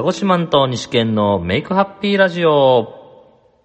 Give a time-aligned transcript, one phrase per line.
[0.00, 3.62] 鹿児島と西県のメイクハッピーラジオ。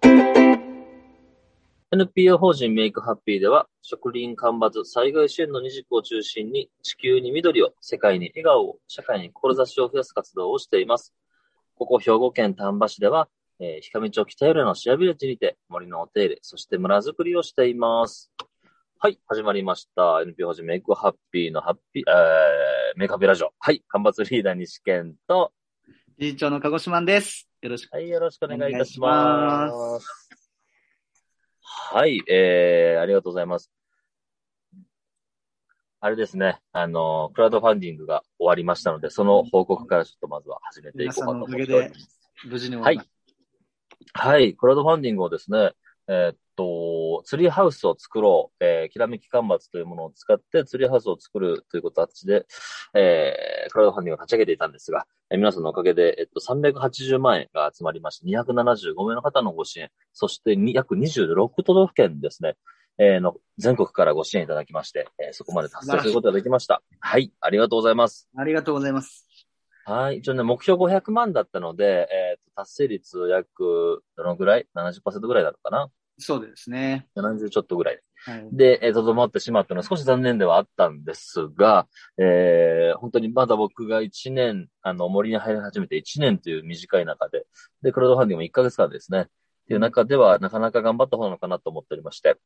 [1.90, 11.14] NPO 法人メイクハッピーでは、植林干ばつ災害支援の二軸を中心に、地球に緑を、世界に笑顔を、社会に志を増やす活動をしています。
[11.74, 18.30] ここ兵庫県丹波市では、えー、ひかみ町北寄のシアビレッジにて森のお手入れ、そして村づくりをしています。
[18.98, 20.20] はい、始まりました。
[20.20, 23.54] NPO 法人メイクハッピーのハッピー、えー、メイクハッピーラジオ。
[23.58, 25.52] はい、干ばつリーダー西健と、
[26.18, 27.46] 理事長の鹿児島です。
[27.60, 27.92] よろしく。
[27.92, 29.68] はい、よろしくお願いいたしま
[30.00, 30.06] す。
[31.60, 33.70] はい、えー、ありがとうございます。
[36.00, 42.08] あれですね、あの、クラウドファンディングが終わりましたので、その報告からちょっとまずは始めていこうかと思っております。
[42.46, 43.08] 無事に終わりまし
[44.14, 44.22] た。
[44.22, 44.38] はい。
[44.38, 45.72] はい、クラウドファンディングをですね、
[46.08, 46.85] えー、っと、
[47.26, 52.46] ツリーハウスを作ろう、えー、きらめき干ばつというものを使ってツリーハウスを作るという形で、
[52.94, 62.54] えー、クラウドファンディングを立ち上げていたんですが、えー、皆さんのおかげで、えっと、380万円が集まりまして、275名の方のご支援、そして約26都道府県ですね、
[62.98, 66.80] えー、の、全国からご支援いただきまして、えー、そこまで達成することができました。
[67.00, 68.28] はい、ありがとうございます。
[68.36, 69.26] ありがとうございます。
[69.84, 70.18] はい。
[70.18, 75.90] 一応ね、目標500万だったので、えっ、ー、と、達成率約、どのぐらい ?70% ぐらいなのかな？
[76.18, 77.06] そうですね。
[77.16, 78.00] 70ちょっとぐらい。
[78.24, 81.86] はい、で、えー、とどまってしまったのは少し残念ではあったんですが、
[82.18, 87.46] えー、本当にまだ僕が1年、あの、森に入り始めて1年という短い中で、
[87.82, 89.22] で、クラウドファンディングも1ヶ月間ですね。
[89.22, 89.24] っ
[89.68, 92.36] ていう中では、なかなか頑張った方なのかなと思っておりまして。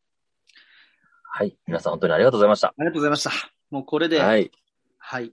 [1.32, 1.56] はい。
[1.66, 2.68] 皆さん本当にありがとうございました。
[2.68, 3.30] ありがとうございました。
[3.70, 4.50] もうこれで、はい。
[4.98, 5.32] はい。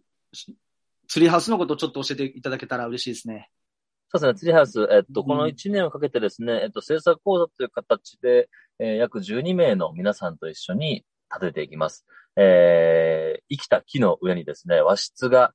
[1.07, 3.49] ツリーハウスのことをちょっと教えていただけたら嬉しいですね。
[4.09, 12.05] そうですね、ツリーハウス、えっと、この1年をかけてですね、えっと、制作講座という形で、えー、約12名の皆さんと一緒に立てていきます。
[12.38, 15.53] えー、生きた木の上にですね、和室が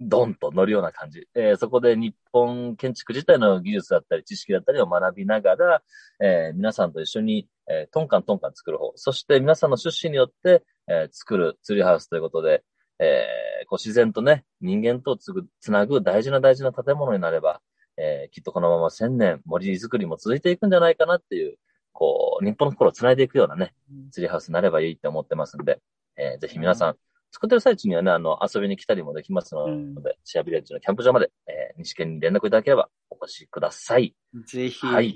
[0.00, 1.26] ドンと乗るような感じ。
[1.34, 5.82] えー、そこで日本建築自体の技術だったり知識だったりを学びながら、
[6.20, 8.92] えー、皆さんと一緒に、えー、トンカントンカン作る方。
[8.96, 12.62] そして皆さんの出資によって、えー、作るツリーハウスということで、
[12.98, 17.60] えー、こう自然とね、人間とつぐつなぐ大事な大事な建物になれば、
[17.98, 21.58] えー、きっとこのまま千年森づくりも続いていくんじゃないかなっていう、
[21.92, 23.74] こう、日本の心を繋いでいくようなね、
[24.12, 25.80] ツリーハウスになればいいって思ってますんで、
[26.16, 26.96] えー、ぜひ皆さん、
[27.32, 29.94] 作ってる最中にはね、あの、遊びに来たりもできますので、うん、
[30.24, 34.14] シェアビレッジのキャンプ場まで、えー、西県に連絡いただければお越しください。
[34.46, 34.86] ぜひ。
[34.86, 35.14] はい。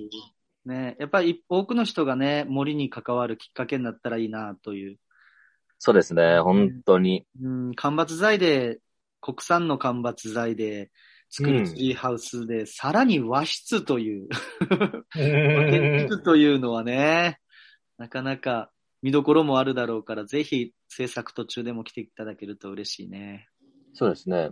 [0.65, 4.99] ね、やっぱり多くの人がね、森に関わるきっかけになったらいいなという。
[5.79, 7.27] そうですね、本当に。
[7.41, 8.79] うん、間伐材で、
[9.21, 10.91] 国産の間伐材で、
[11.33, 14.29] 作るツリーハウスで、うん、さらに和室という
[15.17, 17.41] 和室というのはね、
[17.97, 18.71] なかなか
[19.01, 23.49] 見どころもあるだろうから、ぜひ制作途中でも来ていただけると嬉しいね。
[23.95, 24.51] そうですね。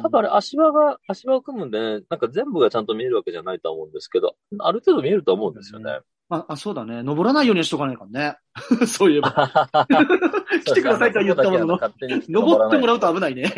[0.00, 5.98] 多分あれ、足場が、足場を組むんで、ね、なんか全部がちゃんと見えるわけじゃないと思うんですけど、ある程度見えると思うんですよね。
[6.28, 7.02] あ、あそうだね。
[7.02, 8.36] 登らないようにしとかないからね。
[8.86, 9.30] そういえば。
[10.64, 11.80] 来てくださいと言ったものの、
[12.28, 13.52] 登ってもらうと危ないね。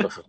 [0.00, 0.24] そうそう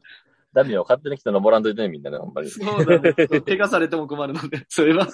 [0.58, 2.50] ダメよ、勝手に来て登らんといてね、みんなね、ほんまに。
[2.50, 3.14] そうだね。
[3.46, 5.08] 怪我されても困るので、 それは、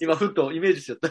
[0.00, 1.08] 今、ふっとイメージしちゃった。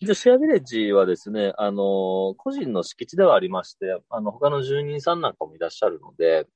[0.00, 6.46] 一応、シェアビレッジはですね、あの、個人の敷地ではありまして、あの、他の住人さんなんかもいらっしゃるので、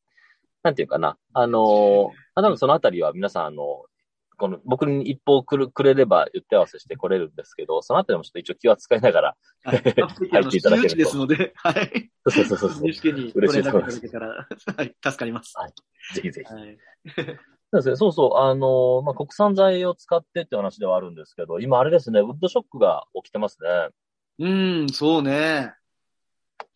[0.63, 3.87] なんていうかな、あの、あなんかそのあたりは皆さん、あの、
[4.37, 9.79] この、僕に一報くるくれれば言って合わせして来れるんですけど、そのあたりもちょっと一応気は使いながら、はい、
[10.31, 10.97] 入っていただけると。
[10.97, 12.11] ですので、はい。
[12.29, 12.83] そうそうそうそう。
[12.83, 13.39] 嬉しいです。
[14.77, 15.57] はい、助かります。
[15.57, 15.73] はい。
[16.15, 16.53] ぜひぜひ。
[16.53, 16.79] はい
[17.73, 17.97] そうですね。
[17.97, 18.37] そうそう。
[18.37, 23.89] あの、まあ、国産材を使ってって話ではあるんですけど、今あれですね、ウッドショックが起きてますね。
[24.39, 25.73] うん、そうね。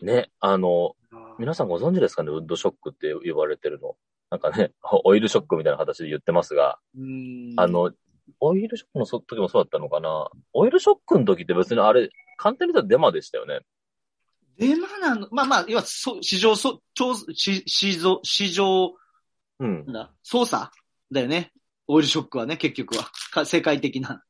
[0.03, 0.97] ね、あの、
[1.39, 3.97] 皆さんご存知ですかね、ウッドショックって言われてるの。
[4.31, 4.73] なんかね、
[5.05, 6.79] オイルショックみたいな形で言ってますが、
[7.57, 7.93] あの、
[8.39, 10.31] オイルショックの時もそうだったのかな。
[10.53, 13.61] オイルショックの時って別にあれ、簡単に言ったらデマでしたよね。
[14.57, 15.29] デマなの？
[15.31, 18.95] まあまあ、要は、そ市場、そ、超、市、市場、市場、
[19.59, 19.87] うん。
[19.87, 20.71] だ、操作
[21.11, 21.53] だよね。
[21.87, 23.11] オイルショックはね、結局は。
[23.33, 24.23] か世界的な。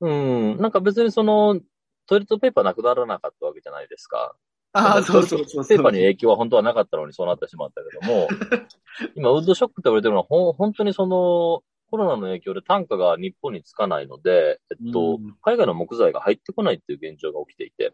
[0.00, 0.58] うん。
[0.58, 1.60] なんか別にその、
[2.06, 4.34] トイレットペーパーなくならなかったわけじゃないですか。
[4.72, 5.66] ああ、そうそうそう。
[5.66, 8.28] ペーパーに影響は本当はなかったのにそうなってしまったけども、
[9.14, 17.92] 今、ウッドショックって言われてるのは、ほ本当にその、コロナの影響で単価が日本につかないので、えっと、うん、海外の木材が入ってこないっていう現状が起きていて、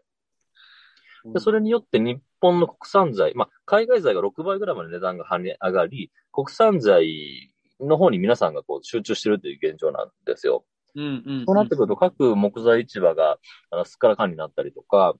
[1.33, 10.63] でそれによって日本の国産材、まあ、海外材が6倍ぐらいまで値段が跳ね上がり、国産材の方に皆さんがこう集中してるっていう現状なんですよ。
[10.95, 13.37] うんうんうん、そうなってくると各木材市場が
[13.85, 15.15] すっからかんになったりとか、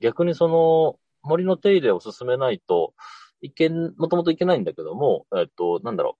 [0.00, 2.94] 逆にその森の手入れを進めないと、
[3.40, 6.16] いけん、もともといけないんだけども、えっと、なんだろ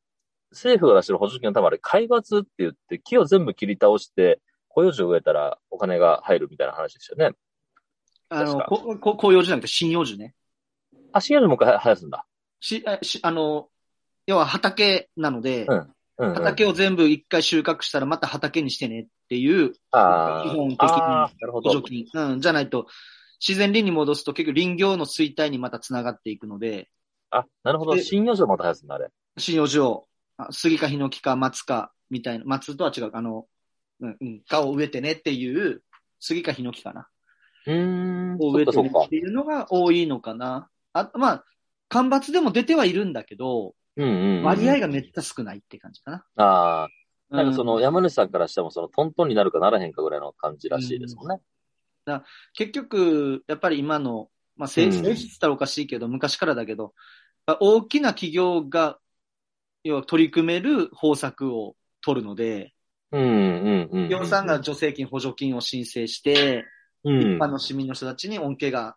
[0.50, 0.54] う。
[0.54, 7.34] 政府が出してる補助金は多分あれ、海抜って言って、木を全部切り倒して、紅葉樹を植えたらお金が入るみたいな話ですよね。
[8.28, 10.34] あの、ここ紅葉樹じゃなくて針葉樹ね。
[11.12, 12.26] あ、針葉樹もう一回生やすんだ。
[12.60, 13.68] し、し、あの、
[14.26, 15.78] 要は畑なので、うん
[16.16, 22.06] うんうん、畑を全部一回収穫したらまた畑にしてねっていう、基本的に補助金。
[22.14, 22.86] うん、じゃないと、
[23.46, 26.88] 自然林に戻すと結局林業の衰退にまた繋がっていくので。
[27.31, 27.93] あ、なるほど。
[27.93, 29.08] 針葉樹をまた生やすんだ、あれ。
[29.38, 30.06] 針葉樹を、
[30.50, 33.46] 杉かヒノキか松か、みたいな、松とは違う、あの、
[34.00, 35.82] うんうん、かを植えてねっていう、
[36.20, 37.08] 杉かヒノキかな。
[37.67, 38.37] うん。
[38.41, 40.70] を植えてねっていうのが多いのかな。
[40.94, 41.44] あ、まあ、
[41.91, 46.25] 干ばつでも出てはいるんだけど、うんうんうん、割合がめっちゃ少ないって感じかな。
[46.37, 46.88] ああ。
[47.31, 51.41] なんかその、山主さんからしても、その、トントンになるかならへんかぐらいの感じらしいですもんね。
[52.06, 56.94] うん、だ結局、やっぱり今の、まあ、性質って言ったらおかしいけど、うん、昔からだけど、
[57.60, 58.98] 大きな企業が、
[59.82, 62.72] 要は取り組める方策を取るので、
[63.12, 63.88] うんうんうん。
[64.08, 64.46] 企業さん。
[64.46, 66.64] が助成金、補助金を申請して、
[67.04, 68.96] うん、一般の市民の人たちに恩恵が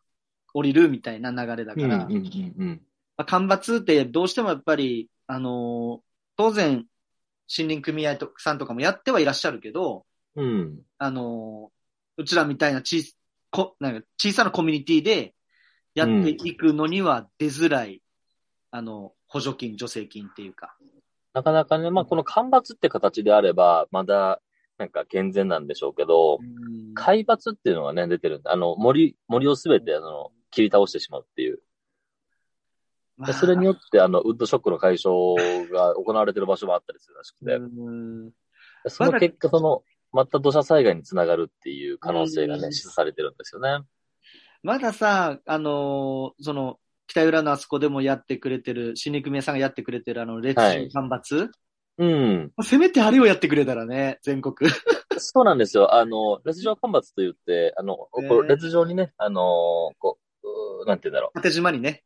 [0.53, 2.81] 降りるみたいな流れだから、うんうんうん
[3.17, 6.01] まあ、干ばつってどうしてもやっぱり、あのー、
[6.37, 6.85] 当然、
[7.55, 10.05] 森林組合さんとかもやってはいらっしゃるけど、
[10.35, 11.76] うん、あのー、
[12.17, 13.03] うちらみたいな小
[13.51, 15.33] こなんか小さなコミュニティで
[15.95, 17.99] やっていくのには出づらい、うん、
[18.71, 20.75] あの、補助金、助成金っていうか。
[21.33, 24.41] なかなかね、まあ、この干ばつって形であれば、まだ、
[24.77, 26.39] なんか健全なんでしょうけど、
[26.93, 31.59] 海抜っていうのがね、出てるんで、あの、森、森をすべて、あの、切り倒してしまうっていう。
[33.17, 35.35] まあ、それによって、あの、ウッドショックの解消
[35.71, 43.85] が行われてる場所もあったりするらしくて、その結果、その、また土砂災害につながるっていう可能性がね、示唆されてるんですよね。
[44.63, 51.49] まださ、あのー、その、北浦のあそこでもやってくれてる、新肉宮さんがやってくれてるあの、列車干ばつ、はい、
[51.99, 52.51] うん。
[52.63, 54.69] せめてあれをやってくれたらね、全国。
[55.19, 55.93] そうなんですよ。
[55.95, 60.17] あの、列状干ばつと言って、あの、えー、列状にね、あのこ
[60.85, 61.37] なんて言うんだろう。
[61.37, 62.03] 縦島にね。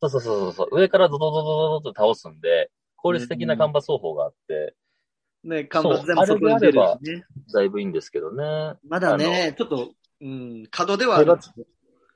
[0.00, 0.68] そうそうそうそう。
[0.72, 4.74] 上からドドドドドと倒すんで、効率的な干ばつ方法があって、
[5.44, 7.24] ね、干ばつでもそこに出るしね。
[7.52, 8.78] だいぶいいんですけどね。
[8.88, 11.36] まだね、ちょっと、うん、角ではある。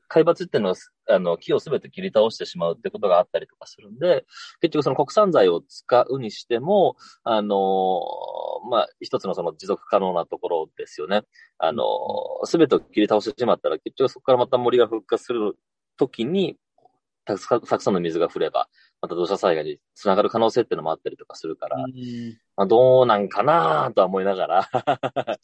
[0.09, 0.75] 海抜っていうのは、
[1.11, 4.25] あの、木をすべて切り倒してしまうってことがあったりとかするんで、
[4.61, 8.01] 結局その国産材を使うにしても、あの
[8.71, 11.23] まあ、一つのその持続可能なところですよね。
[11.59, 11.85] あの
[12.45, 15.57] すべてを切り倒してしまったら、結局そこからまた森が復活する
[15.99, 16.57] ときに、
[17.27, 18.69] たくさんの水が降れば、
[19.01, 21.79] また土砂災害につながる可能性っていうのもあったりとかするから、
[22.57, 24.69] まあ、どうなんかなとは思いながら。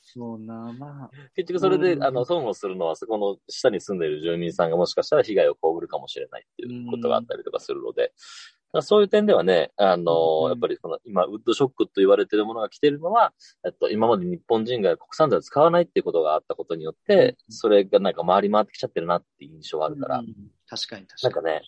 [0.02, 1.10] そうな、まあ。
[1.36, 8.12] 結局それで、あの、損をするのは、そこの下に住んでいる住民さんがもしかしたら被害を被るかもしれないっていうことがあったりとかするので、
[8.82, 13.32] そういう点ではね、あの、やっぱりその、今、ウッドショックと言われているものが来ているのは、
[13.64, 20.22] えっと、今まで日本人が国産材を使わないっていうことがあったことによって、それがなんか回り回ってきちゃってるなっていう印象があるから。
[20.76, 21.34] 確かに確かに。
[21.34, 21.62] なんかね、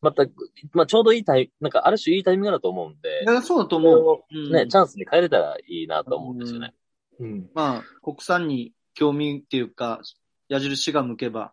[0.00, 0.24] また、
[0.72, 3.22] まあ、ちょうどいいタイなんかある種いいタイミングだと思うんで。
[3.24, 4.52] いや、そうだと思う。
[4.52, 6.74] ね、チャンスに変えれたらいいなと思うんですよね。
[7.20, 7.50] うん。
[7.54, 10.00] まあ、国産に興味っていうか、
[10.48, 11.52] 矢印が向けば、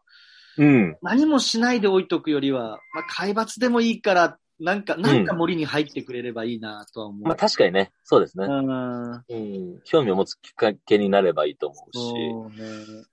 [0.57, 0.97] うん。
[1.01, 7.23] 何もしないで置いとくよりは、まあ、海抜でもいいから、なんか、なんか森に入ってくれればいいなとは思う。
[7.23, 8.45] まあ確かにね、そうですね。
[8.45, 9.11] うん。
[9.13, 9.81] うん。
[9.85, 11.99] 興味を持つきっかけになればいいと思うし。
[11.99, 13.05] そうね。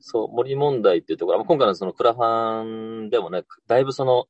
[0.00, 4.26] そう、森問題っていうところ、今回のそのクラファンでもね、だいぶその、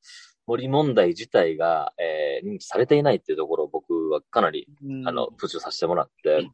[0.46, 6.50] 森問題自体が、えー、認知されていないっていうところを僕はかなり、うん、あの、プッシュさせてもらって、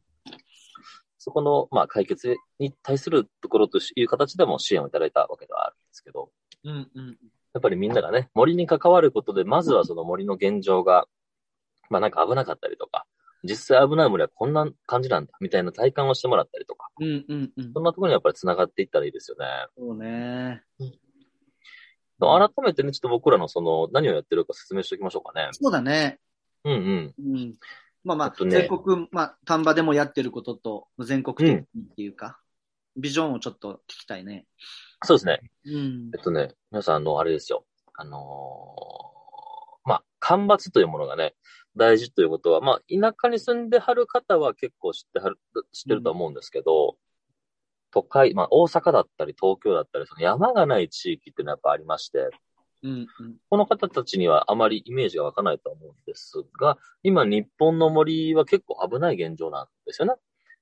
[1.17, 6.29] そこの、まあ、解決に対するところという形でも支援をいただいたわけではあるんですけど、
[6.63, 7.17] うんうん、
[7.53, 11.07] やっぱりみんながね、森に関わることで、まずはその森の現状が、
[11.89, 13.07] まあなんか危なかったりとか、
[13.43, 19.45] 実際危ない森はこんな感じなんだ、みたいな体感をしてもらったりとか、うんうんうん、そんなところにやっぱり繋がっていったらいいですよね。
[19.77, 20.63] そうね。
[22.19, 25.49] 改めてね、ちょっと僕らのその、何をやってるか説明しておきましょうかね。
[25.51, 26.19] そうだね。
[26.63, 27.13] うんうん。
[27.35, 27.55] うん。
[28.03, 32.39] まあまあ、ね、全国、まあ、丹波でもやってることと、全国的にっていうか、
[32.95, 34.47] うん、ビジョンをちょっと聞きたいね。
[35.03, 35.39] そうですね。
[35.65, 36.11] うん。
[36.15, 37.65] えっとね、皆さん、あの、あれですよ。
[37.93, 39.06] あのー、まあ、
[40.27, 41.35] 干ばつというものがね、
[41.77, 45.39] 大事ということは、まあ、田舎に住んではる方は結構知ってはる、
[45.71, 46.97] 知ってると思うんですけど、
[47.91, 52.29] 都会、まあ大阪だったり東京だったり、その山がない地域っていうのはやっぱありまして、
[52.83, 60.15] うんうん、この方たちにはあまりイメージが湧かないと思うんですが、今日本の森は結構危ない現状なんですよね。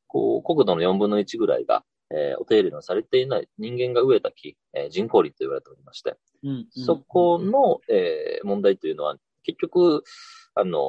[0.06, 10.04] こう、国土の4分の1ぐらいが、えー、お手入れのされていない人間が植えた木、えー、人工林と言われておりまして、うんうん、そこの、えー、問題というのは、結局、
[10.56, 10.80] あの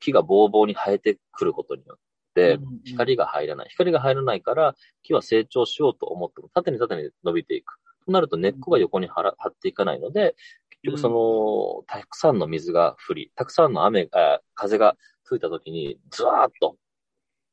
[0.00, 1.98] 木がぼうぼうに生えてくることによっ
[2.34, 3.68] て光が入らない。
[3.70, 7.74] 光が入らないから、木は成長しようと思っても、縦に縦に伸びていく。
[8.06, 10.34] となると根っこが横に張っていかないので、
[10.70, 16.76] 結局その、たくさんの水が降り、たくさんの雨、あ風が吹いた時に、ずわーっと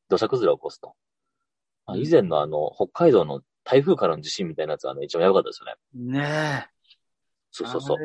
[0.09, 0.93] 土砂崩れを起こすと。
[1.85, 6.19] まあ以前のあの、北海道の台風からの地震みたいなやつはね、一番やばかったですよね。
[6.19, 6.71] ねえ。
[7.51, 7.97] そうそうそう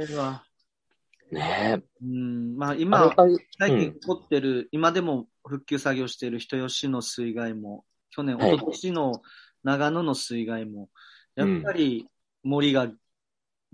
[1.30, 3.14] ねうん、まあ今
[3.58, 9.22] 最近うん起こってる、今でも復旧作業している人吉の水害も、去年、はい一昨年の
[9.64, 10.88] 長野の水害も、
[11.34, 12.06] やっぱり
[12.44, 12.88] 森が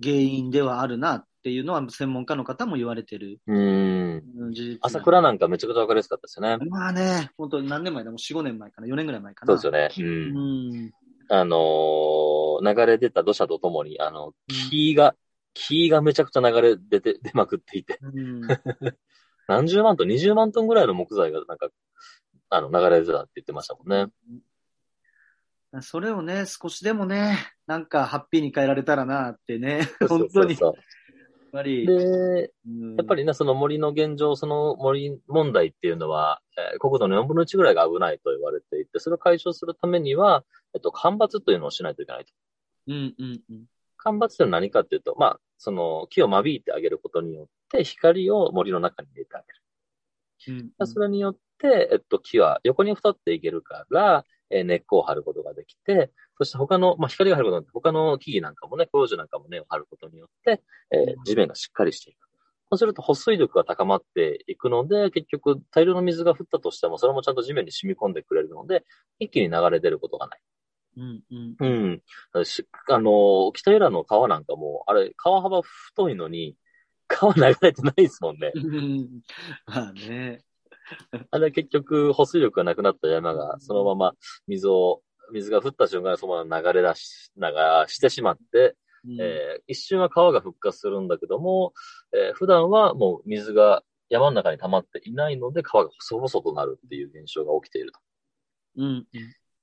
[0.03, 4.23] 原因ではあるなっていうのは専門家の方も言われてるうん。
[4.81, 6.65] 朝倉なんかめちゃくちゃわかりやすかったですよね。
[6.67, 8.11] まあね、本当に何年前だ？
[8.11, 9.59] もう4、5年前かな、4年ぐらい前かな。
[9.59, 10.11] そうですよね。
[10.35, 10.39] う。
[10.39, 10.93] うんん。
[11.29, 12.33] あのー
[12.63, 14.35] 流れ出た土砂とともに、あの、
[14.71, 15.17] 木が、
[15.55, 18.41] 木がめちゃくちゃ流れ出て、出まくっていて、うん。
[19.49, 21.69] 何十万トン、20万トンぐらいの木材がなんか、
[22.49, 24.13] あの、流れ出てたって言ってましたもんね。
[25.81, 30.75] それをね、少しでもね、なんかハッピーに変えられたらなってね、本当に、やっそう
[32.97, 40.45] やっぱりね、その森の現状、その森問題っていうのは、えー国土の4分の1ぐらいが危ないと言われていて、それを解消するためには、
[40.75, 42.33] えっと、干ばつというのをしないといけないと。
[42.89, 43.65] うんうんうん。
[44.03, 49.63] 干ばつというのは何かっていうと、まあ、その木を間引いてあげることによって、光を森の中に入れてあげる。
[50.49, 62.19] うんうんそれによって、えっと、木は横に太っていけるから、えー根っこを張ることができて、そして他の、まあ、光が入ることによって、他の木々なんかもね、広樹なんかも根を張ることによって、えー地面がしっかりしていく。
[62.73, 68.85] そうすると保水力が高まっていくので、結局大量の水が降ったとしても、それもちゃんと地面に染み込んでくれるので、
[69.19, 70.41] 一気に流れ出ることがない。
[70.97, 72.03] うんうん。
[72.35, 72.45] うん。
[72.45, 76.57] しあの、北浦の川なんかも、あれ、川幅太いのに、
[77.09, 78.53] 川流れてないですもんね。
[78.55, 79.21] うん
[79.67, 80.45] まあね。
[81.31, 84.15] あれ結局、保水力がなくなった山が、そのまま
[84.47, 87.43] 水を、水が降った瞬間にそのまま流れ出し、流
[87.89, 91.73] してしまって、うんえー一瞬は川が復活するんだけども、
[92.15, 98.01] えー普段はもう水が山の中に溜まっていないので、川が細々となるっていう現象が起きていると。
[98.77, 99.07] うんうん。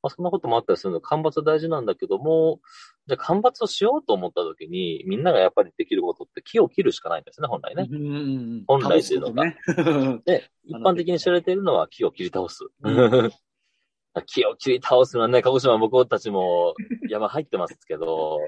[0.01, 2.59] まあ、そんなこともあったりするので、干ばつは大事なんだけども、
[3.07, 7.87] じゃあ干ばつをしようと思った時に、みんながやっぱりできることって木を切るしかないんですね、本来ね。
[7.89, 8.17] うんうんう
[8.57, 9.57] ん本来っていうのがね
[10.25, 12.63] で、一般的に知られているのは木を切り倒す。
[12.63, 13.29] う
[14.25, 16.73] 木を切り倒すのはね、鹿児島僕たちも
[17.09, 18.39] 山入ってますけど、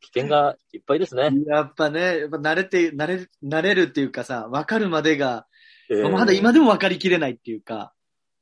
[0.00, 1.30] 危険がいっぱいですね。
[1.46, 5.46] やっぱね、やっぱ慣れて、慣れ、慣れるっていうかさ、分かるまでが、
[5.90, 7.92] えーまだ今でも分かりきれないっていうか、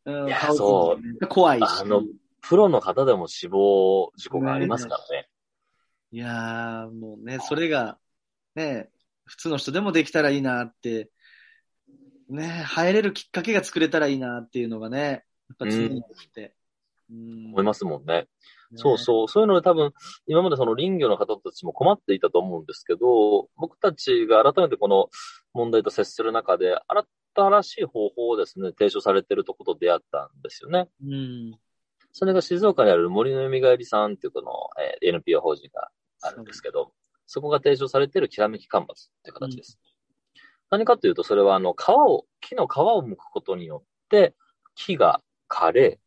[0.04, 1.64] うんいやそうね怖いし。
[1.64, 2.02] あの
[2.49, 5.28] プロの方でも死亡事故がありますからね。
[6.11, 7.99] いやー、もうね、それが、
[8.55, 8.88] ね、
[9.25, 11.11] 普通の人でもできたらいいなって、
[12.31, 16.43] ね、入れるきっかけが作れたらいいなっていうのがね、やっぱ常に思って。
[16.43, 16.59] うん
[17.11, 18.26] 思いますもんね。
[18.75, 19.28] そうそう。
[19.28, 19.93] そういうので多分、
[20.26, 25.09] 今までその林業の方たちも困っていたと思うんですけど、僕たちが改めてこの
[25.55, 26.78] 問題と接する中で、
[27.35, 30.88] 新しい方法をですね、提唱されているところと出会ったんですよね。
[31.02, 31.59] うん。
[32.19, 34.51] それが静岡にある森の蘇りさんっていうこの、
[34.83, 35.89] えー NPO 法人が
[36.21, 36.91] あるんですけど、
[37.27, 39.79] そこが提唱されているきらめき干ばつっていう形です。
[40.69, 44.35] 何かというと、それはあの、皮を、木の皮を剥くことによって、
[44.75, 46.01] 木が枯れ、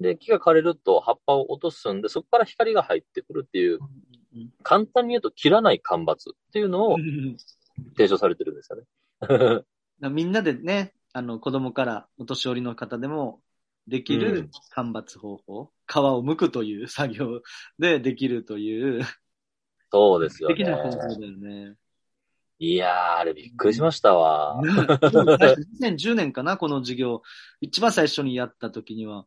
[0.00, 3.78] で、木が枯れると葉っぱを落とすんで、そこから光が入ってくるっていう、
[4.62, 6.96] 簡単に言うと切らない干ばつっていうのを
[7.94, 9.64] 提唱されてるんですよね。
[10.08, 13.42] みんなでね、あの、子供からお年寄りの方でも
[13.88, 17.40] できうるん間伐方法、皮を剥くという作業
[17.78, 19.02] でできるという、
[19.90, 20.90] そうですよ素敵な方ね。
[20.90, 21.74] 法だよね。
[22.60, 24.60] いやー、あれびっくりしましたわ。
[24.62, 27.22] 2010年かな、この授業。
[27.60, 29.26] 一番最初にやった時には、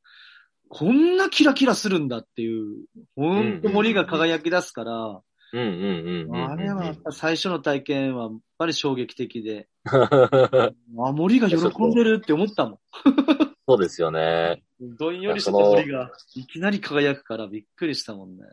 [0.70, 5.22] こんなキラキラするんだっていう、ほんと森が輝き出すから、
[5.54, 6.52] うんうんうん。
[6.52, 10.74] あれはやっぱ最初の体験はやっぱり衝撃的で、 あ、
[11.14, 12.80] 森が喜んでるって思ったもん。
[13.68, 14.64] そうですよね。
[14.80, 18.44] どんよりしてた森がいきなり輝くからびっくりしたもんね。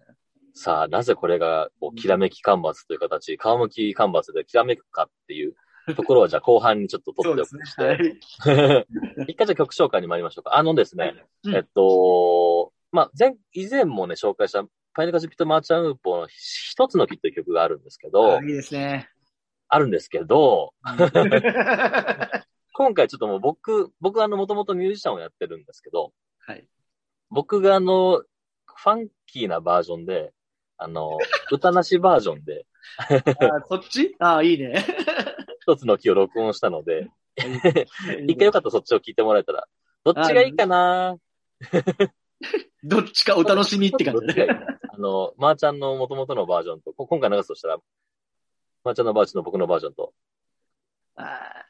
[0.54, 5.54] さあ、なぜこれが、こう、きらめき干ばつという形、皮むき干ばつできらめくかっていう
[5.94, 8.80] ところは、じゃあ後半にちょっと取っておくとして、は
[9.24, 9.26] い。
[9.28, 10.56] 一回じゃあ曲紹介に参りましょうか。
[10.56, 11.14] あのですね、
[11.44, 14.64] うんえっと、まあ、前、以前もね、紹介した、
[14.98, 19.08] パイネカジピットマーチャンウーポーの一つの木という曲があるんですけどあい、いですね。
[19.68, 20.74] あるんですけど、
[22.74, 26.66] 今回ちょっともう僕、僕はあの、もともとミュージシャンをやってるんですけど、はい。
[27.30, 30.32] 僕があの、ファンキーなバージョンで、
[30.78, 31.16] あの、
[31.52, 32.66] 歌なしバージョンで、
[32.98, 33.06] あ
[33.68, 34.16] そっち？
[34.18, 34.84] あいいね。
[35.62, 37.08] 一つの木を録音したので、
[38.26, 39.68] 一回よかったらそっちを聞いてもらえたら。
[40.02, 41.16] どっちがいいかな
[42.82, 44.34] どっちかお楽しみって感じ。
[44.98, 47.78] あの、まー、ちゃんの元々のバージョンと、こ今回流すとしたら、
[48.84, 50.12] まー、ちゃんのバージョンと僕のバージョンと。
[51.14, 51.68] あー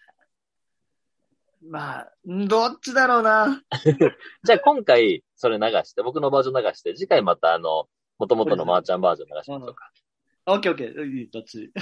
[1.61, 3.63] まあ、どっちだろうな。
[4.45, 9.91] じゃあ今回それ流して、僕のバージョン流して、次回またあの、元々のまーちゃんバージョン流しましょうか。
[10.51, 11.05] オッケーオッケー。
[11.05, 11.71] いいどっち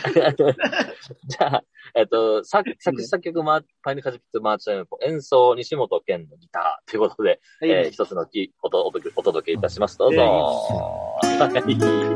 [1.28, 9.96] じゃあ、えっと、作作詞作曲、ま、パイヌカジピッツマーチャンポ、演奏、西本健のギターということで、えー一つのキーおとお届けお届けいたします。
[9.98, 10.20] どうぞ。
[10.20, 11.15] はい。
[11.38, 12.15] は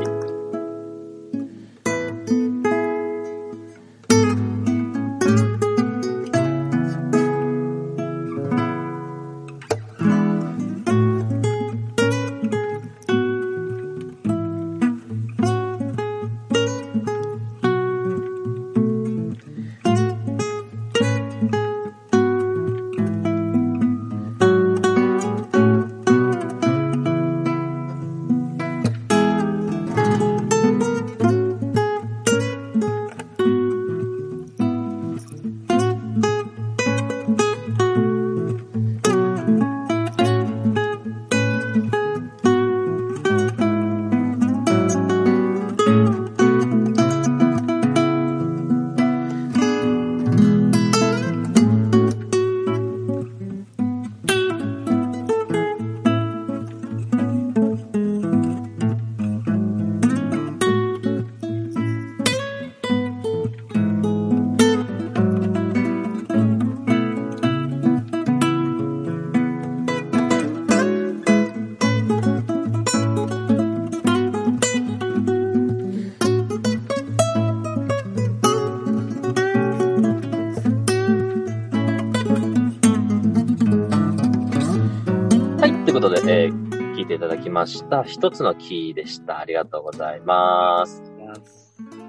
[86.33, 88.03] えー聞いていただきました。
[88.03, 89.39] 一つのキーでした。
[89.39, 91.03] ありがとうございます。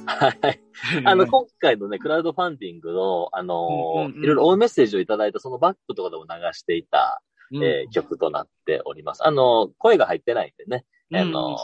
[0.06, 0.60] はい。
[1.04, 9.26] あの、今回のね、クラウドファンディングの、あのいろいろ応援メッセージをいただいた、そのバックとかでも流していた、うんえー曲となっております。
[9.26, 11.56] あのー声が入ってないんでね、うんあの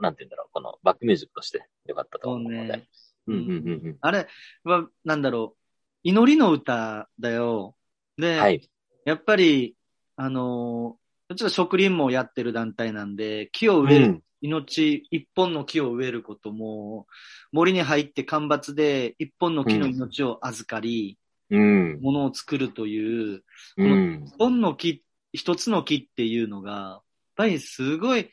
[0.00, 2.56] ーなんて言うんだろう、このバックミュージックとしてよかったと思うので。
[2.76, 2.88] ね。
[3.28, 3.44] うんうんう
[3.90, 4.26] んあれ
[4.64, 5.58] は、なんだろう。
[6.02, 7.76] 祈りの歌だよ。
[8.18, 8.22] うん。
[8.22, 8.68] で、はい。
[9.04, 9.76] やっぱり、
[10.16, 17.06] あのーうちは植林もやってる団体なんで、木を植える、うん命、一本の木を植えることも、
[17.50, 21.18] 森に入って干ばつで一本の木の命を預かり、
[21.50, 22.00] うん。
[22.02, 23.42] ものを作るという、
[23.78, 24.24] うん。
[24.26, 27.02] 一本の木、一つの木っていうのが、やっ
[27.36, 28.28] ぱりすごい、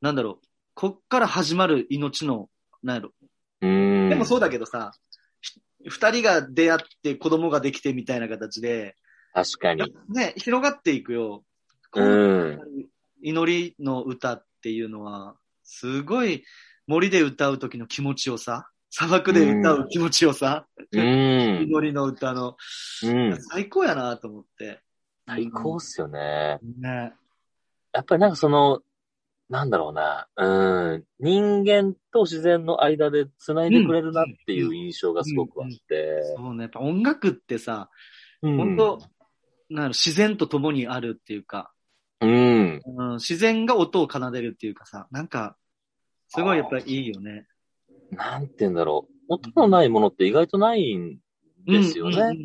[0.00, 2.48] なんだろう、こっから始まる命の、
[2.82, 3.10] なんやろ。
[3.60, 4.08] うん。
[4.08, 4.92] でもそうだけどさ、
[5.40, 8.96] ひ二人が出会って子供ができてみたいな形で、
[9.32, 9.94] 確かに。
[10.08, 11.44] ね、広がっていくよ。
[11.94, 12.60] こううん。
[13.22, 16.44] 祈りの歌っていうのは、すごい
[16.86, 21.00] 森で歌う時の気持ちよさ、砂漠で歌う気持ちよさ、うん。
[21.62, 22.56] 祈りの歌の、
[23.02, 23.38] うん。
[23.50, 24.80] 最高やなと思って。
[25.26, 26.58] 最高っすよね。
[26.78, 27.14] ね。
[27.92, 28.82] やっぱりなんかその、
[29.48, 36.22] なんだろうな、うん、人間と自然の間で繋いでくれるなっていう印象がすごくあって。
[36.36, 36.62] そうね。
[36.62, 37.90] やっぱ音楽ってさ、
[38.42, 38.98] うん本当
[39.70, 41.72] なん自然と共にあるっていうか、
[42.24, 42.82] うん。
[42.84, 45.56] うん、自然が音を奏でるっていうかさ、なんか、
[46.28, 47.46] すごいやっぱりいいよね。
[48.10, 49.34] なんて言うんだろう。
[49.34, 51.18] 音のないものって意外とないん
[51.66, 52.36] ですよね。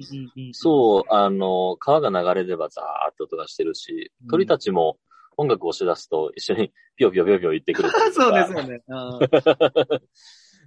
[0.53, 4.97] そう、あの、川が流れればザーって音がしてるしうん、鳥たちも
[5.37, 7.89] 音楽をし出すと一緒に ピヨピヨピヨピヨ言ってくる。
[8.13, 8.81] そうですよね。
[8.87, 9.99] うん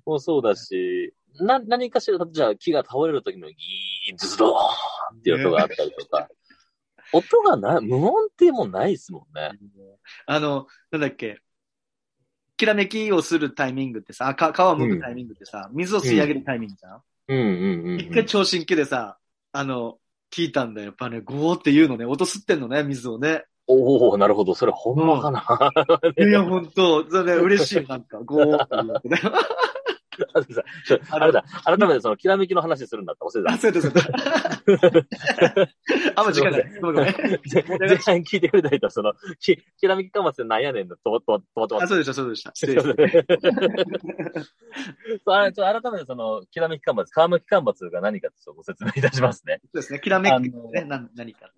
[0.05, 4.59] もうそうだし、な、何かしら、じゃあ木が倒れる時のギーン、ズドー
[5.15, 6.29] ンっていう音があったりとか、
[7.13, 9.53] 音がない、無音ってもうないですもんね。
[10.27, 11.41] あの、なんだっけ。
[12.57, 18.01] きらめきをするタイミングってさ、あか皮を剥くタイミングってさ、水を吸い上げるタイミングじゃん、うんうんうんうん。
[18.01, 19.19] 一回聴診器でさ、
[19.53, 19.99] あの、
[20.33, 20.87] 聞いたんだよ。
[20.87, 23.45] やっぱね、ゴーって言うのね、音吸ってんのね、水をね。
[23.67, 24.55] おおなるほど。
[24.55, 25.45] それほんまかな。
[26.19, 29.21] いや、ほんと、それね、嬉しい、なんか、ゴーって言うね。
[31.11, 34.03] あれだ、改めてその、きらめきの話するんだった忘れあ、そうだ、そうだ。
[36.17, 36.81] あ、もう時間ない。
[36.81, 37.05] ごめん。
[37.05, 37.13] 前
[37.97, 42.53] 半聞いてくれた人は、その、き、きらめきかまつってなんやねんの、とも、とも、とも、ともあ、そうでした、そうでした。
[42.55, 42.91] 失礼しそ
[45.33, 49.61] うあれちょ改めてその、きらめき間伐、川向き間伐が何かちょっとご説明いたしますね。
[49.65, 50.51] そうですね、きらめきあね、
[51.15, 51.51] 何か。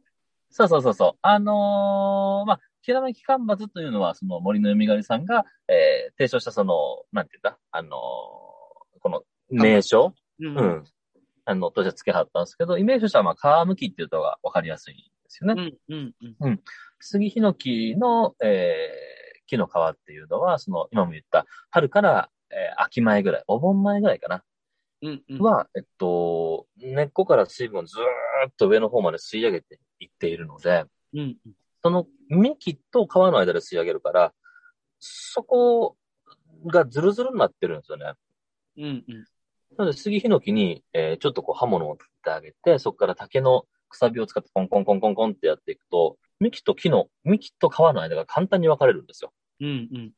[0.51, 1.19] そうそうそうそう。
[1.23, 6.75] あのーまあ、きらめき間伐というのは、その森の読み狩りさんが、えー、提唱したその、
[7.13, 7.93] なんていうんだ、あのー
[9.01, 10.85] この名称、ううん。
[11.45, 15.73] あの、当時は付けはったんですけど、イメージとしては、まあ、皮むきっていうとがわかりやすいんですよね。
[15.89, 16.61] うん、うん、うん。
[17.01, 24.43] 杉ヒノキの、えー、木の皮っていうのは、その、今も言った、春から、えー秋前ぐらい、お盆前ぐらいかな、
[25.03, 25.43] うん、うん。
[25.43, 31.37] は、えっと、根っこから水分をずーっと上の方まで吸い上げていっているので、うん、うん。
[31.85, 34.33] その幹と皮の間で吸い上げるから、
[34.99, 35.97] そこ
[36.67, 38.13] がズルズルになってるんですよね。
[38.79, 39.25] うん、うん。
[39.77, 49.35] なので、杉ヒノキに、えーちょっとこう刃物を振ってあげて、そこから竹のくさびを使ってコンコンコンコンコンってやっていくと、幹と木の、幹と皮の間が簡単に分かれるんですよ。
[49.61, 50.13] うん、うん。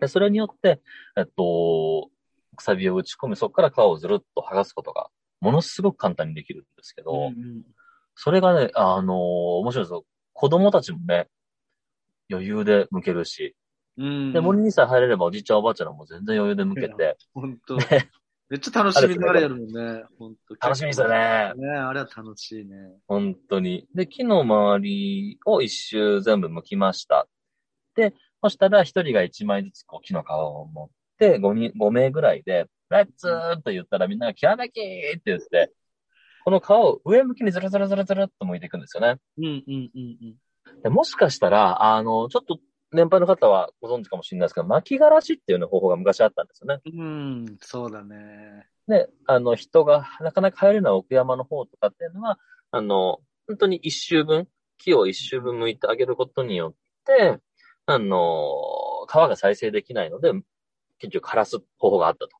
[0.00, 0.82] で、それによって、
[1.16, 2.10] えっと、
[2.56, 5.08] くさびを打ち込み、そこから皮をずるっと剥がすことが、
[5.40, 7.62] ものすごく簡単にできるんですけど、うんうん
[8.22, 9.16] それがね、あのー
[9.60, 10.04] 面白いですよ。
[10.40, 11.28] 子供たちもね、
[12.30, 13.54] 余裕で剥けるし、
[13.98, 14.32] うん。
[14.32, 18.10] で、森にさえ入れればおじいちゃんおばあちゃんも全然余裕で剥けて、本当ね
[18.48, 20.02] めっちゃ楽しみながらやるもんね。
[20.18, 21.08] 本当楽しみですよ。
[21.08, 21.52] ね。
[21.56, 22.74] ねあれは楽しいね。
[23.06, 23.86] 本当に。
[23.94, 27.28] で、木の周りを一周全部剥きました。
[27.94, 35.70] で、そしたら一人が一枚ずつこう木の皮を持って、5人、5名ぐらいで、レッツーと言ったらみんながきらめきーって言って、
[36.44, 39.18] この皮を上向きにずるずるずるずるっと剥いていくんですよね。
[39.38, 40.82] うんうんうんうん。
[40.82, 42.58] でもしかしたら、あの、ちょっと
[42.92, 46.80] 年配の方はご存知かもしれないですけど、巻きがらしっていうような方法が昔あったんですよね。
[46.84, 48.66] うん、そうだね。
[48.88, 52.38] で、あの、人がなかなか入れるのは奥山の方とかっていうのは、
[52.72, 54.48] あの、本当に一周分、
[54.78, 56.74] 木を一周分剥いてあげることによっ
[57.04, 57.38] て、
[57.86, 60.32] あの、皮が再生できないので、
[60.98, 62.39] 結局枯らす方法があったと。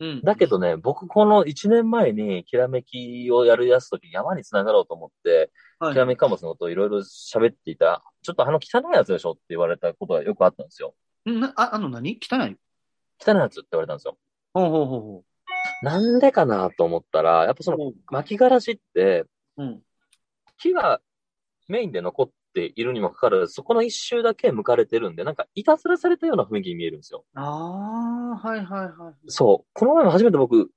[0.00, 0.22] うん。
[0.22, 10.94] だけどね、僕この1年前にきらめきをやるやつとき山に繋がろうと思って、はいきらめき貨物のことをいろいろ喋っていたら、ちょっとあの汚いやつでしょって言われたことがよくあったんですよ。
[11.26, 12.18] うんなあ、あの何？
[12.20, 12.56] 汚い
[13.20, 14.16] 汚いやつって言われたんですよ。
[14.54, 15.24] ほうほうほうほ
[15.82, 17.92] なんでかなと思ったら、やっぱそのう。
[18.10, 19.24] 巻きがらしって、
[19.56, 19.82] うん。
[20.58, 21.00] 木が
[21.68, 27.24] メインで残っているにもかかわらず、そこの一周だけ剥かれてるんで、なんかいたずらされたような雰囲気に見えるんですよ。
[27.34, 29.14] ああ、はいはいはい。
[29.26, 29.70] そう。
[29.72, 30.70] この前も初めて僕、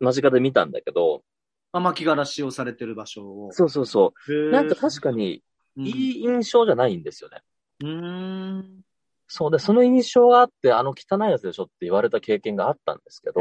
[0.00, 1.22] 間近で見たんだけど、
[1.72, 3.52] あ、巻きがらしをされてる場所を。
[3.52, 4.50] そうそうそう。
[4.50, 5.42] なんか確かに、
[5.76, 7.42] うんいい印象じゃないんですよね。
[7.80, 8.80] うーん。
[9.26, 13.40] そうで、その印象があって、あの汚いやつでしょって言われた経験があったんですけど、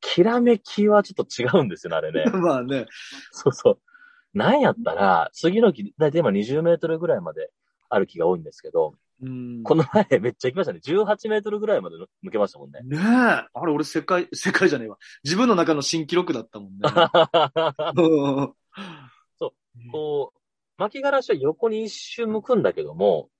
[0.00, 2.24] きらめきはちょっと違うんですよね、あれね。
[2.38, 2.86] まあね。
[3.32, 3.78] そうそう。
[4.34, 7.50] なんやったら、杉の木、だいたい今20メートルぐらいまで
[7.88, 9.62] ある木が多いんですけど、うん。
[9.64, 10.80] この前めっちゃ行きましたね。
[10.84, 12.80] 18メートルぐらいまで抜けましたもんね。
[12.84, 13.00] ねえ。
[13.00, 14.98] あれ、俺世界、世界じゃねえわ。
[15.24, 16.78] 自分の中の新記録だったもんね。
[17.96, 18.54] うん
[19.92, 20.38] こう、
[20.76, 23.30] 巻きがらしは横に一周向くんだけども、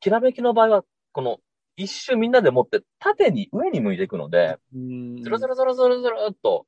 [0.00, 1.40] きらめきの場合は、この
[1.76, 6.66] 一周みんなで持って縦に上に向いていくので、うんずるずるずるずるずるっと、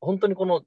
[0.00, 0.62] 本当にこの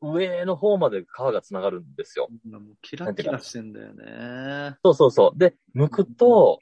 [0.00, 2.28] 上の方まで川が繋がるんですよ。
[2.50, 4.76] もうキラキラしてんだよね。
[4.84, 5.38] そうそうそう。
[5.38, 6.60] で、剥くと、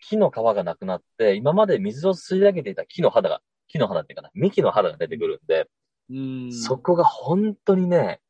[0.00, 5.68] 木の皮がなくなって、今まで水を吸い上げていた木の肌が、木の肌っていうかな、幹の肌が出てくるんで、
[6.10, 6.14] う
[6.48, 6.52] ん。
[6.52, 8.20] そこが本当にね、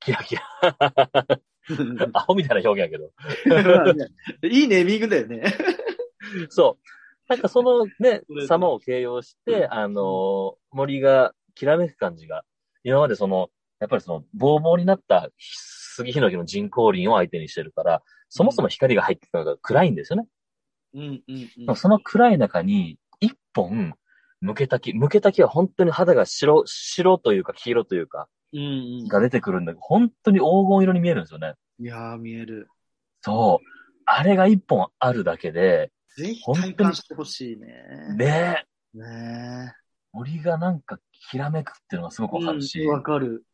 [0.00, 0.42] キラキラ。
[2.12, 3.12] アホみたいな表現やけど。
[4.48, 5.44] いいネーミングだよね。
[6.48, 6.84] そう。
[7.28, 12.44] なんかそのね 様を形容して、あのー森がきらめく感じが、
[12.84, 13.48] 今までその、
[13.80, 20.26] やっぱりその、ボーボーになった杉ヒノキの人工林を相手にしてるから、そもそも光が入ってくるのが暗いんですよね。
[20.94, 23.94] うんうんでうんもその暗い中に、一本、
[24.40, 31.54] 向けた木、向けた木は本当に肌が白、白というか黄色というか、うんが出てくるんだけど、本当に黄金色に見えるんですよね。
[31.78, 31.86] うん。
[31.86, 32.68] いやー、見える。
[33.22, 33.66] そう。
[34.04, 37.68] あれが一本あるだけで、ぜひ本当に体感してほしいね。
[38.16, 38.64] ね
[38.94, 39.74] ね
[40.12, 40.98] 森がなんか
[41.30, 43.44] きらめくっていうのがすごくわかるし、うんわかる。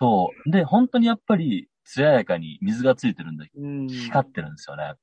[0.00, 0.50] そう。
[0.50, 3.88] で、本当にやっぱり、艶やかに水がついてるんで、うん。
[3.88, 4.94] 光ってるんですよね。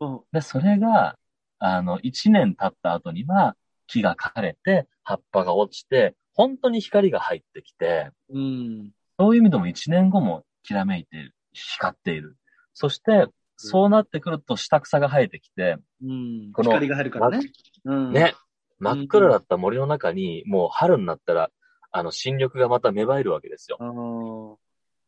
[0.00, 1.18] うんで、それが、
[1.58, 3.54] あの、一年経った後には、
[3.86, 8.92] 木が枯れて、葉っぱが落ちて、本当に光が入ってきて、うん。
[9.18, 12.38] そういう意味でも一年後もきらめいている、光っている。
[12.72, 16.52] そして、そうなってくると下草が生えてきて、うん。
[16.52, 17.40] この光が入るからね。
[17.84, 18.12] うん。
[18.14, 18.32] ね、
[18.80, 21.50] 真っ暗だった森の中に、もう春になったら、
[21.92, 24.58] あの、新緑がまた芽生えるわけですよ。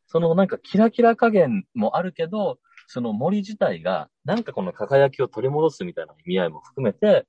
[0.07, 7.27] そのなんかキラキラ加減もあるけど、その森自体が、なんかこの輝きを取り戻すみたいな意味合いも含めて、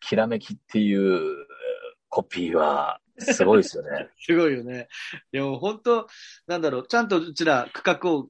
[0.00, 1.46] きらめきっていう
[2.10, 4.10] コピーは、すごいですよね。
[4.20, 4.88] すごいよね。
[5.32, 6.06] でも本当、
[6.46, 8.28] なんだろう、ちゃんとうちら区画を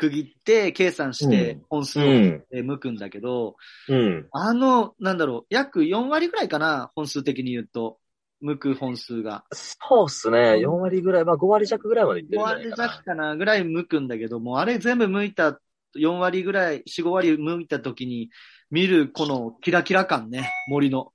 [0.00, 2.44] 区切って計算してうん本数をうん。
[2.50, 3.56] 向くんだけど、
[3.88, 4.28] うん。
[4.32, 7.98] あの、なんだろう、約4割ぐらいかな、本数的に言うと。
[8.42, 9.44] 剥く本数が。
[9.52, 10.58] そうっすね。
[10.58, 12.84] 4割ぐらい、まあ5割弱ぐらいまでいって5るんじゃない割かな。
[12.84, 15.60] 弱かなぐらい剥くんだけど、もうあれ全部剥いた、
[15.94, 18.30] 4割ぐらい、4、5割剥いた時に
[18.70, 21.12] 見るこのキラキラ感ね、森の。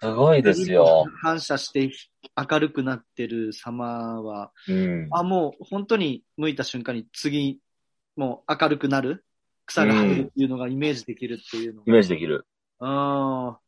[0.00, 1.06] すごいですよ。
[1.22, 1.90] 反射して
[2.36, 5.08] 明るくなってる様は、うん。
[5.12, 7.60] あ、もう本当に剥いた瞬間に次、
[8.18, 9.24] もう明るくなる
[9.64, 12.46] 草が生えるっていうのがイメージできるっていうのイメージできる。
[12.80, 13.58] あ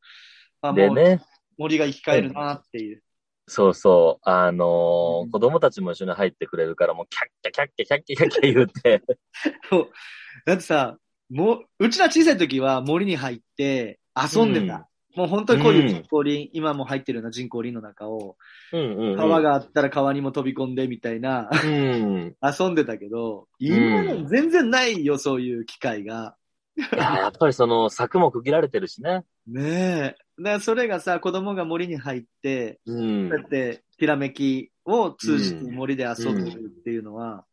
[0.63, 0.69] あ。
[0.69, 1.23] あ、もうでね、
[1.57, 3.01] 森が生き返るなっていう。
[3.47, 9.03] そうそう、あのーうん子供たちも一緒に入ってくれるから、もうキャッキャキャッキャキャッキャキャッキャ言って、
[9.71, 9.91] そう。
[10.45, 10.99] だってさ、
[11.31, 14.89] もう、うちら小さい時は森に入って遊んでた。
[15.17, 18.37] もう本当にこういう人工林、今も入ってるような人工林の中を、
[18.73, 19.17] うんうん、うん。
[19.17, 22.37] 川があったら川にも飛び込んでみたいな、うん。
[22.43, 26.37] 遊んでたけど、今うん全然ないよ、そういう機会が。
[26.77, 29.25] いや、やっぱりその柵も区切られてるしね。
[29.47, 30.43] ねえ。
[30.43, 33.39] だそれがさ、子供が森に入って、うんこう。
[33.39, 37.45] やって、ひらめきを通じて森で遊んでるっていうのは、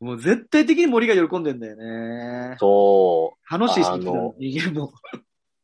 [0.00, 2.56] もう絶対的に森が喜んでんだよね。
[2.58, 3.52] そう。
[3.52, 4.92] 楽しいし、あの人間も。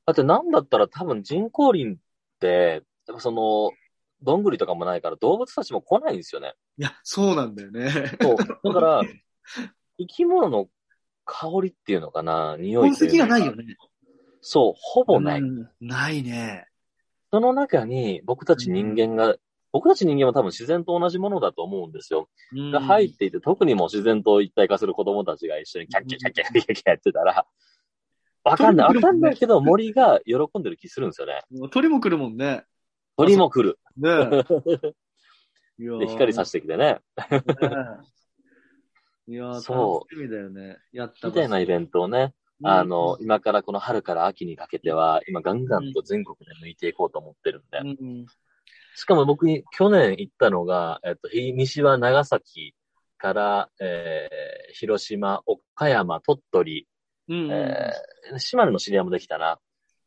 [0.07, 1.97] だってなんだったら多分人工林っ
[2.41, 3.71] て、やっぱその、
[4.23, 6.55] どんぐりとかもないから動物たちも来ないんですよね。
[6.79, 7.91] いや、そうなんだよね。
[8.21, 8.37] そう。
[8.37, 9.03] だから、
[9.99, 10.69] 生き物の
[11.25, 13.77] 香りっていうのかな、匂い痕っていうのか跡がないよね。
[14.41, 15.41] そう、ほぼない。
[15.41, 16.67] うんないね。
[17.33, 19.37] その中に僕たち人間が、
[19.73, 22.29] 僕たち人間は多分自然と同じものだと思うんですよ。
[22.53, 27.47] うんが入っていて、特にもう自然と一体化する子供たちが一緒にキャッキャキャッキャキャッキャやってたら、
[28.45, 28.95] わかんない。
[28.95, 31.43] わかんないけど森が喜んでる気するんですよね。
[31.71, 32.65] 鳥も来るもんね。
[33.17, 33.79] 鳥も来る。
[33.97, 34.45] ね
[35.79, 37.01] で、光さししてきてね。
[37.17, 37.25] て。
[39.29, 40.79] いやー そ楽しみだよね。
[40.93, 47.79] やったみたいなイベントをね、あの、今からこの春から秋にかけては、今ガンガンと全国で抜いていこうと思ってるんで。
[47.79, 48.27] うん
[48.95, 52.75] しかも僕、去年行ったのが、えっと、西は長崎
[53.17, 56.89] から、えー、広島、岡山、鳥取、
[57.29, 57.51] うん。
[57.51, 59.59] えー、島根の知り合いもできたな。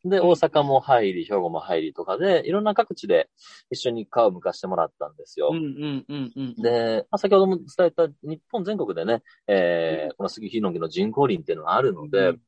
[0.04, 3.30] で、大阪も入り、兵庫も入りとかで、いろんな各地で
[3.72, 5.50] 一緒に顔を向かしてもらったんですよ。
[5.52, 6.56] うんうんうんうん。
[6.62, 12.42] で、まあ、先ほども伝えた日本全国でね、えー、この杉ヒノキの人工林っていうのがあるので、うん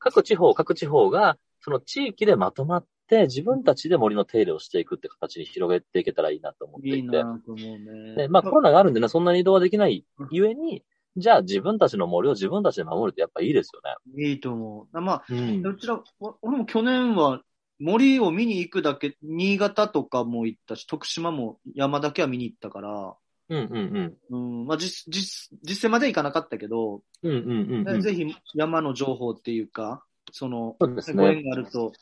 [0.00, 6.98] 各地方、各地方が、その地域でまとまって、自分たちで森の手入れをしていくって形に広げていけたらいいなと思っていて。
[6.98, 8.14] いいね。
[8.16, 10.82] で、まあコロナがあるんでね、そんなに移動はできないゆえに、
[11.16, 13.80] じゃあ自分たちの森を自分たちで守るってやっぱいいですよ
[14.14, 14.24] ね。
[14.28, 15.00] いいと思う。
[15.00, 17.42] まあ、うんうちら、わ俺も去年は
[17.80, 23.14] 森を見に行くだけ、新潟とかも行ったし、徳島も山だけは見に行ったから、
[23.48, 27.30] うんうんうん、まあ実、実、実践まで行かなかったけど、うん。
[27.32, 28.00] うんうんうんうん。
[28.00, 31.50] ぜひ山の情報っていうか、その、そうですご縁ね。
[31.50, 31.92] があると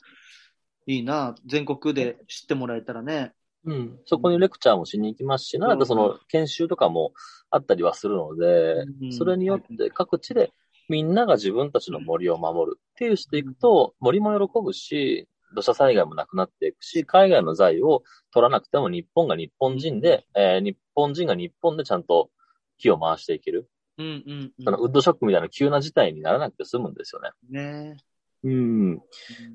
[0.87, 3.33] いいな、全国で知ってもらえたらね。
[3.65, 3.99] うん。
[4.05, 7.13] そこにレクチャーもしに行きますし、なんだその研修とかも
[7.51, 10.53] あったりはするので、うんそれによって各地で
[10.89, 22.31] みんなが自分たちの森を守るっていうしていくと、森も喜ぶし、土砂災害もなくなっていくし、海外の財を取らなくても日本が日本人で、えー日本人が日本でちゃんと
[22.79, 23.69] 木を回していける。
[23.99, 24.65] うんうん、うん。
[24.65, 27.31] そのウッドショックみたいな急な事態にならなくて済むんですよね。
[27.51, 27.97] ね
[28.45, 28.53] うん。
[28.53, 28.55] う
[28.95, 29.01] ん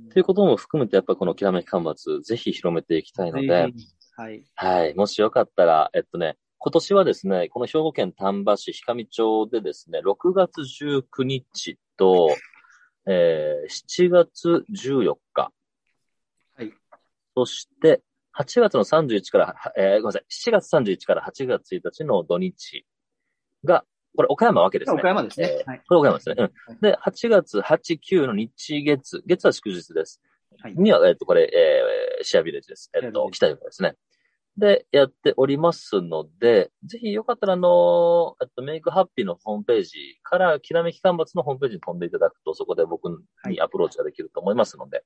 [0.10, 3.74] ということも含めて、やっぱこのきらめき干ばつ、ぜひ広めていきたいので、
[4.16, 4.46] はい。
[4.56, 4.94] はい。
[4.94, 12.30] もしよかったら、えっとね、今年はですね、この兵庫県丹波市氷上町でですね、6月19日と、
[13.08, 15.52] えー、7月14日。
[16.56, 16.72] はい。
[17.36, 18.02] そして、
[18.38, 22.86] 8月の31から、はえーごめんなさい、7月31から8月1日の土日
[23.64, 23.84] が、
[24.16, 25.00] これ岡山わけですね。
[25.00, 25.48] 岡山ですね。
[25.60, 25.82] えーはい。
[25.88, 26.36] これ岡山ですね。
[26.38, 26.44] うん。
[26.44, 30.22] はいで、8月8、9の日月、月は祝日です。
[30.62, 30.76] はい。
[30.76, 32.90] には、えっと、これ、えーシェアビレッジです。
[32.94, 33.96] えっと、シェアビレッジ北横ですね。
[34.56, 43.10] で、やっておりますので、ぜひよかったら、あの、えっと、メイクハッピーのホームページから、きらめき干ばつのホームページに飛んでいただくと、そこで僕
[43.50, 45.04] にアプローチができると思いますので、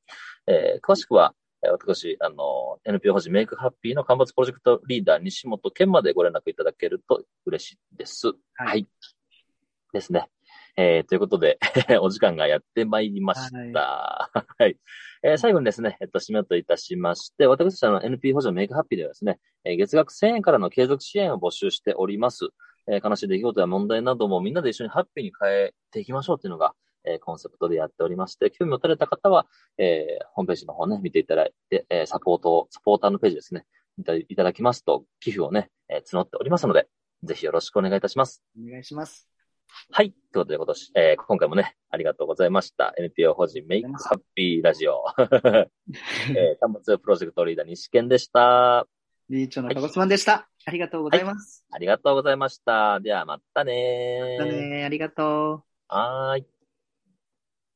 [0.48, 8.32] えー詳しくは、えー私、あの、NPO 法人メイクハッピーの干ばつプロジェクトリーダー、西本健までご連絡いただけると嬉しいです。
[8.54, 8.88] はい。
[9.94, 10.30] ですね。
[10.80, 11.58] えーということで、
[12.02, 14.30] お時間がやってまいりました。
[14.60, 14.78] はい。
[15.24, 22.50] えー最後にですね、えっと、締めといたしまして、私たちの NP 補助メイクハッピーではですね、えー月額1000円からの継続支援を募集しております。
[22.88, 33.66] えー悲しい出来事や問題などもみんなで一緒にハッピーに変えていきましょうっていうのが、えーコンセプトでやっておりまして、興味持たれた方は、えーホームページの方ね、見ていただいて、えーサポートを、サポーターのページですね、
[34.30, 36.88] いただきますと、寄付をね、えー募っておりますので、
[37.24, 38.44] ぜひよろしくお願いいたします。
[38.58, 39.28] お願いします。
[39.92, 40.12] はい。
[40.12, 42.94] ということで、今年、えー今回もね、ありがとうございました。
[42.98, 45.04] NPO 法人メイクハッピーラジオ。
[45.18, 48.88] えー、端末プロジェクトリーダー西健でした。
[49.30, 50.50] 理事長の鹿児島でした。
[50.66, 51.66] ありがとうございます。
[51.72, 53.00] ありがとうございました。
[53.02, 55.64] では、またねまたねありがとう。
[55.88, 56.57] はーい。